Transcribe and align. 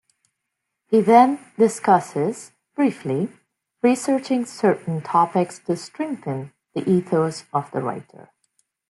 He 0.87 0.99
then 1.01 1.37
discusses, 1.59 2.53
briefly, 2.73 3.31
researching 3.83 4.47
certain 4.47 5.01
topics 5.03 5.59
to 5.59 5.77
strengthen 5.77 6.53
the 6.73 6.83
ethos 6.89 7.43
of 7.53 7.69
the 7.69 7.83
writer. 7.83 8.31